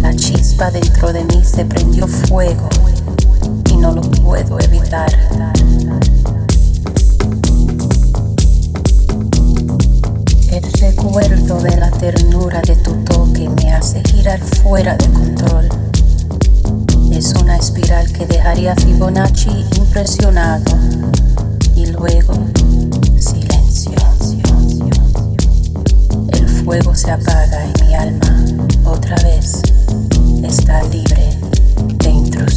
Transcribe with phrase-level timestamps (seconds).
[0.00, 2.68] la chispa dentro de mí se prendió fuego
[3.70, 5.10] y no lo puedo evitar.
[10.50, 15.68] El recuerdo de la ternura de tu toque me hace girar fuera de control.
[17.10, 20.64] Es una espiral que dejaría a Fibonacci impresionado
[21.74, 22.34] y luego
[23.18, 23.92] silencio.
[26.28, 28.55] El fuego se apaga y mi alma
[28.96, 29.60] otra vez
[30.42, 31.36] está libre
[31.98, 32.56] de intrusión.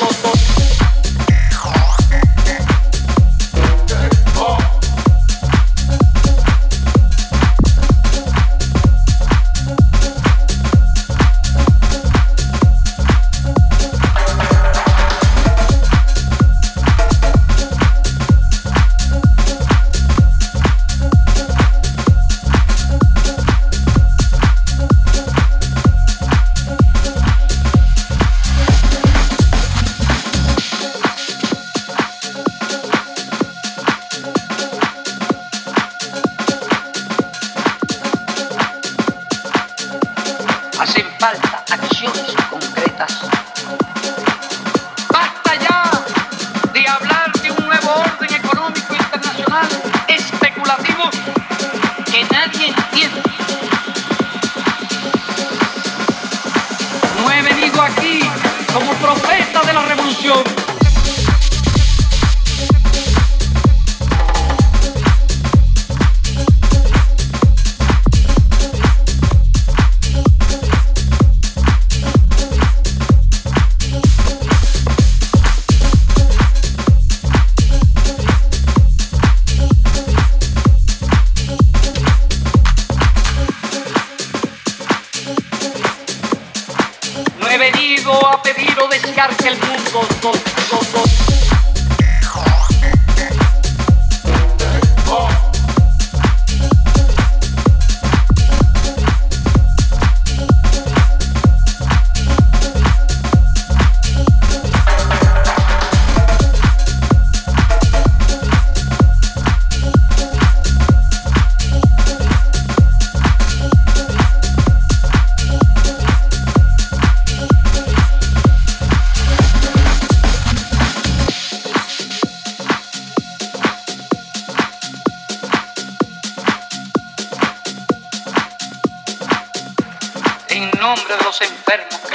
[0.00, 0.33] Go, go.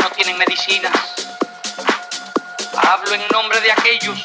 [0.01, 0.93] No tienen medicinas.
[2.75, 4.19] Hablo en nombre de aquellos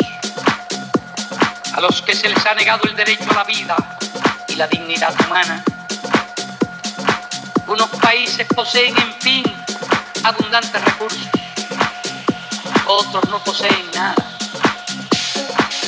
[1.75, 3.77] a los que se les ha negado el derecho a la vida
[4.49, 5.65] y la dignidad humana.
[7.67, 9.45] Unos países poseen, en fin,
[10.23, 11.29] abundantes recursos.
[12.87, 14.25] Otros no poseen nada.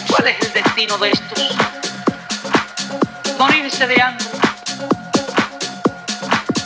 [0.08, 1.56] ¿Cuál es el destino de estos?
[3.38, 4.26] Morirse de hambre.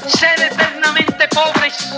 [0.07, 1.95] Ser eternamente pobres.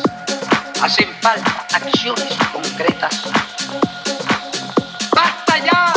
[0.82, 3.22] Hacen falta acciones concretas.
[5.14, 5.92] Basta ya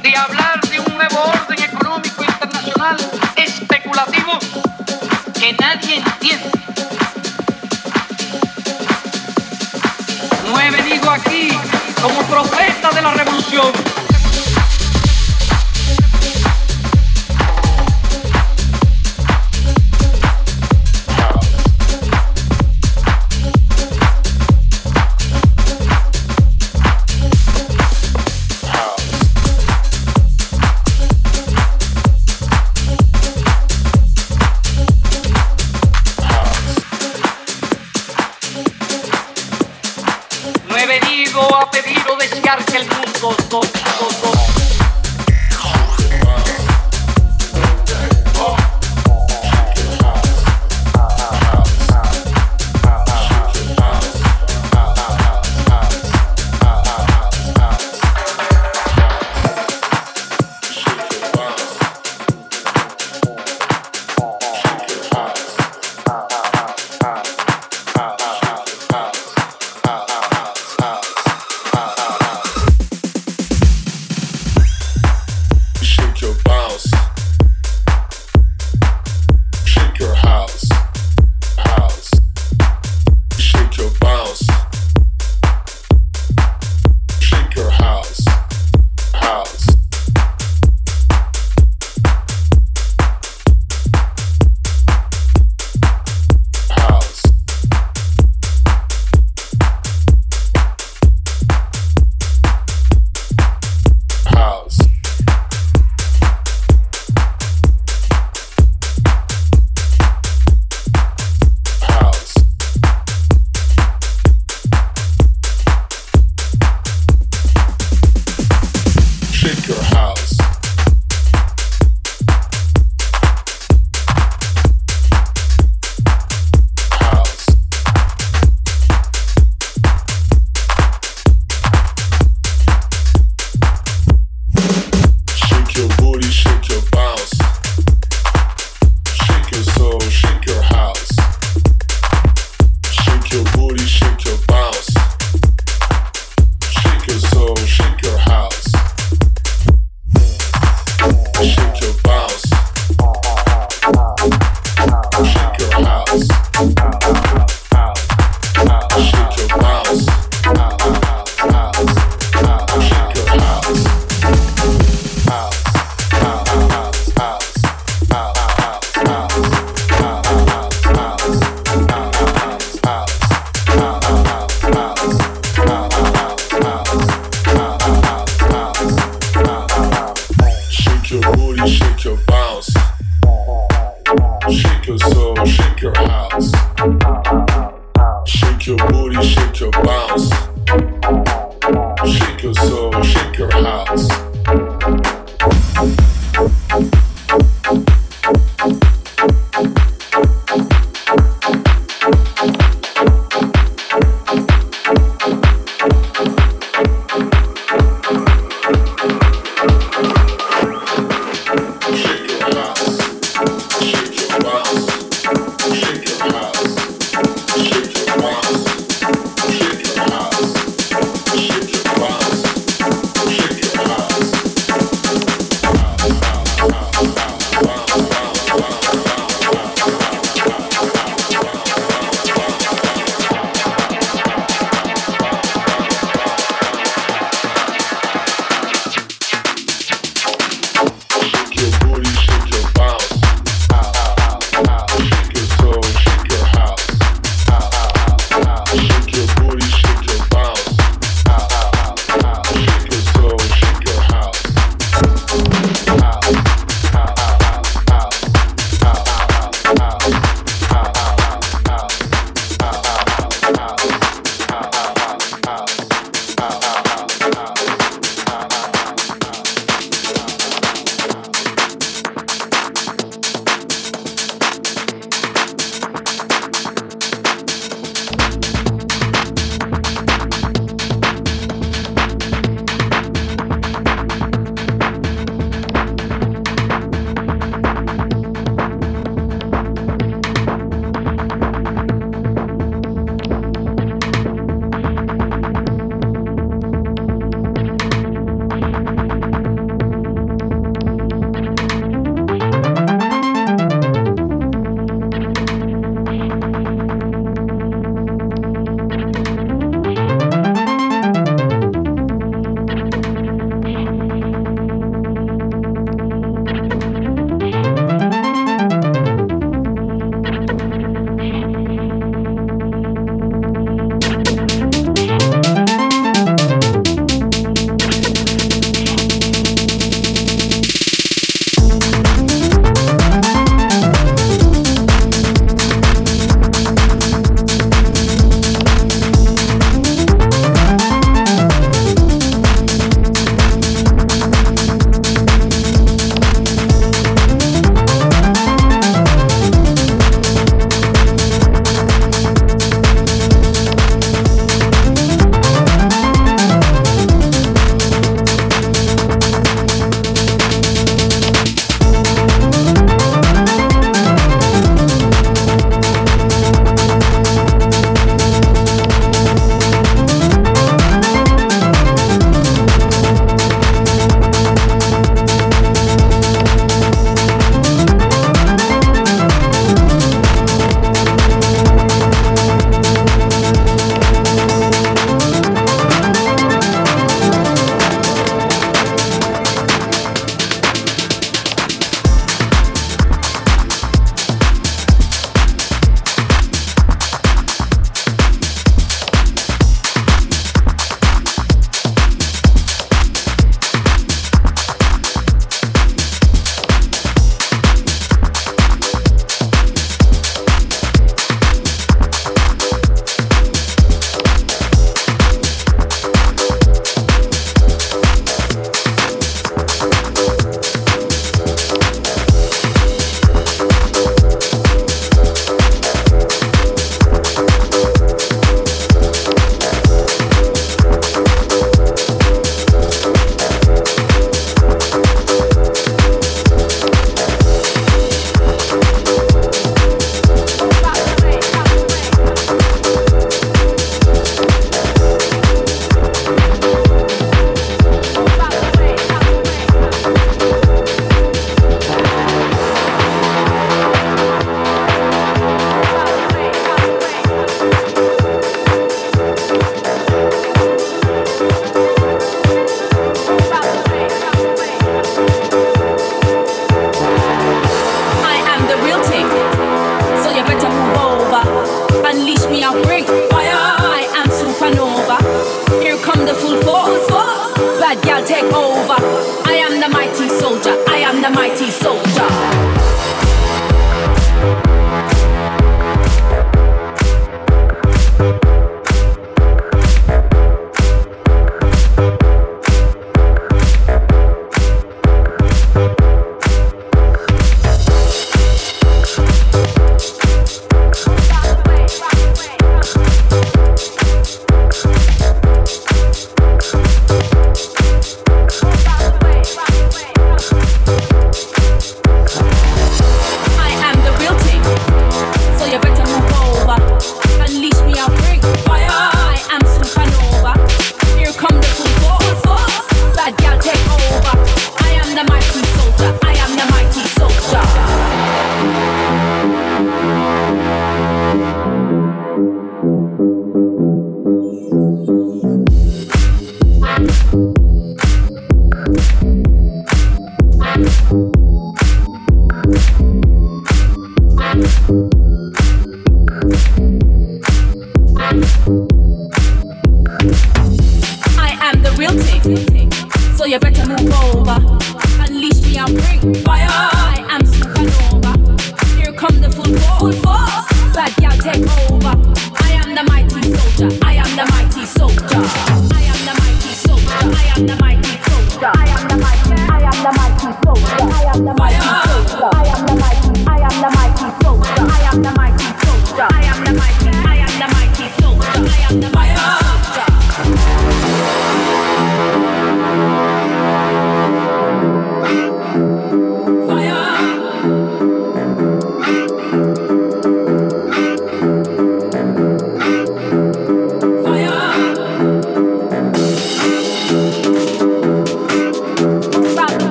[0.00, 2.96] de hablar de un nuevo orden económico internacional
[3.36, 4.38] especulativo
[5.38, 6.50] que nadie entiende.
[10.46, 11.50] No he venido aquí
[12.00, 13.87] como profeta de la revolución.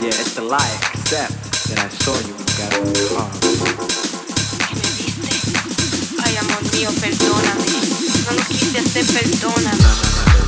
[0.00, 1.32] Yeah, it's a lie, except
[1.70, 3.48] that I saw you when you got out of the car.
[7.00, 7.64] Perdóname.
[8.24, 8.42] No lo
[9.12, 10.47] perdóname.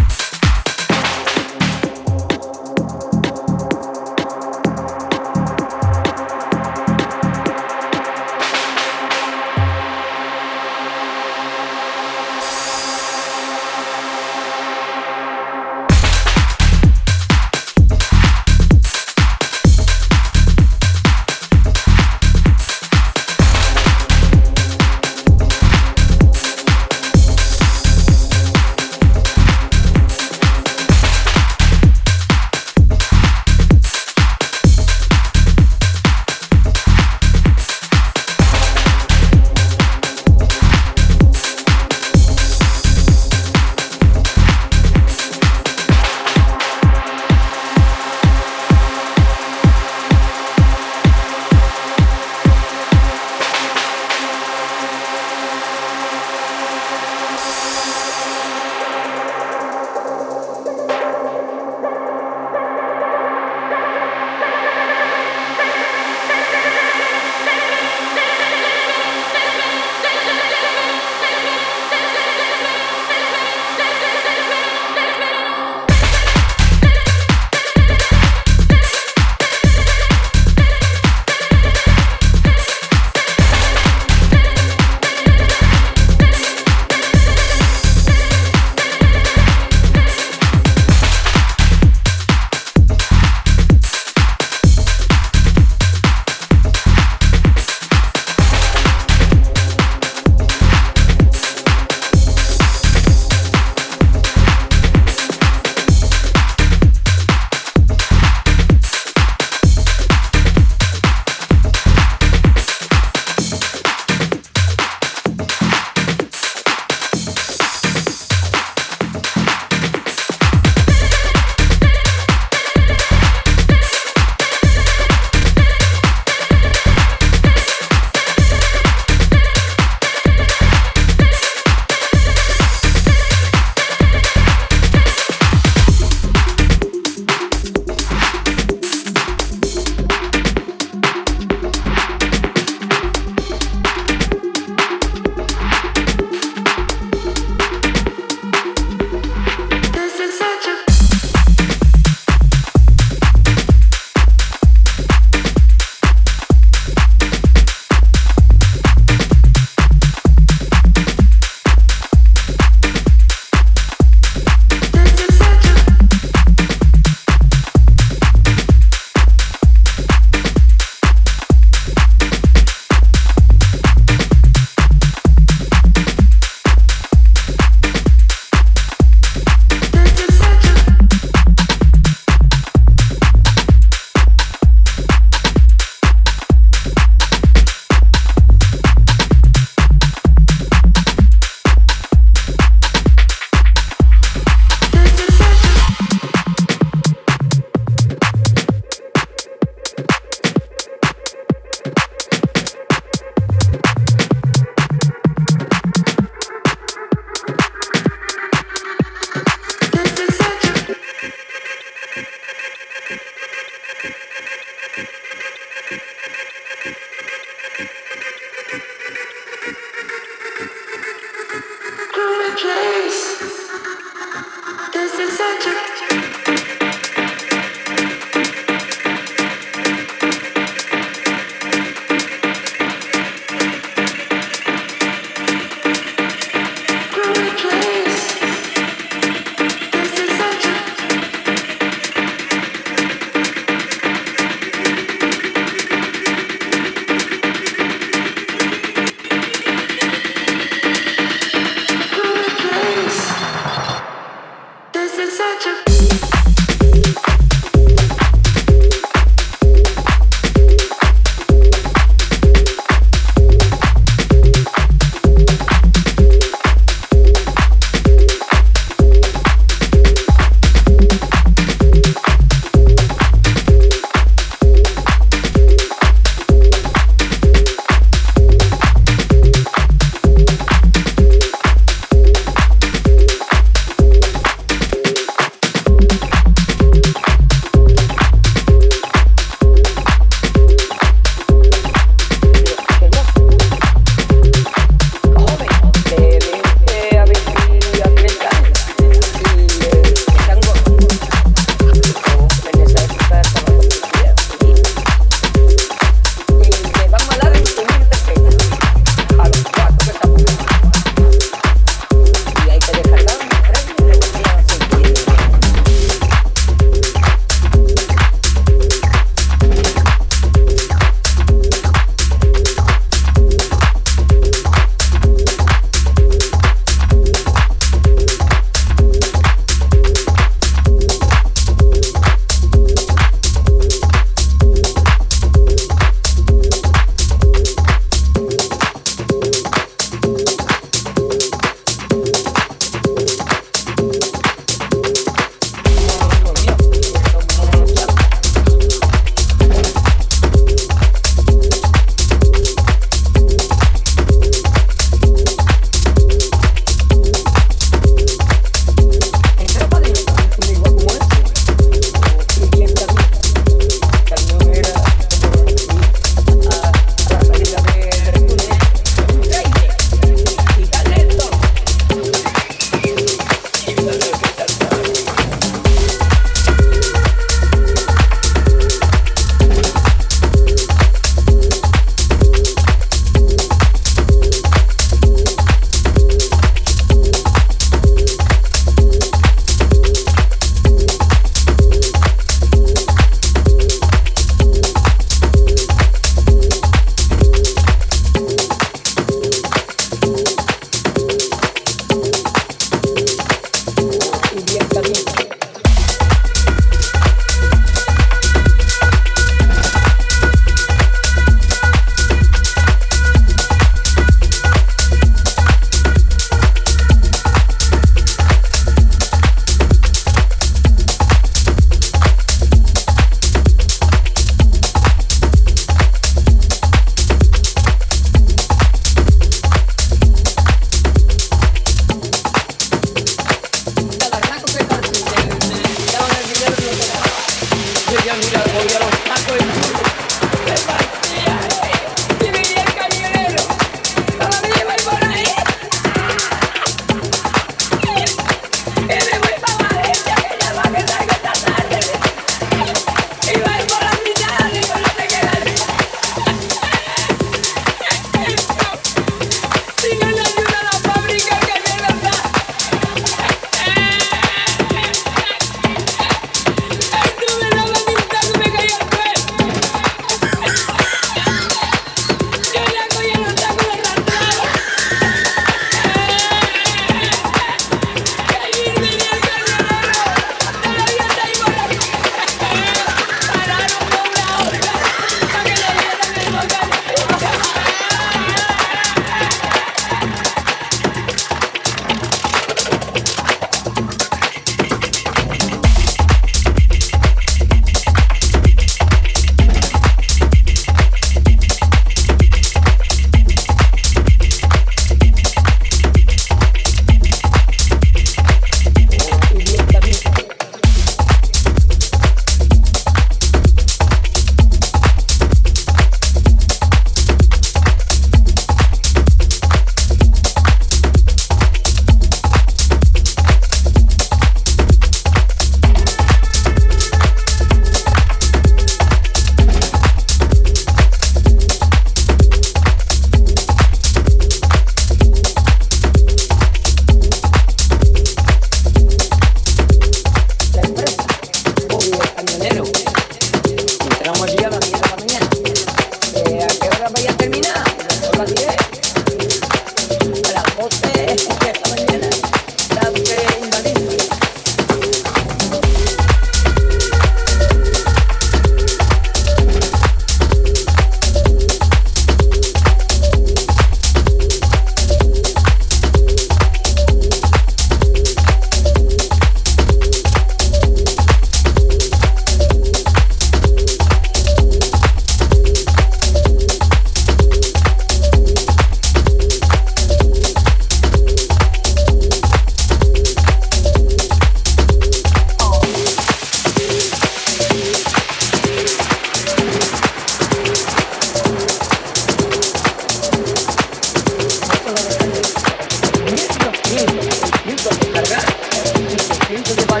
[599.90, 600.00] con.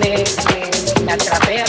[0.00, 0.24] Me,
[1.04, 1.65] me, me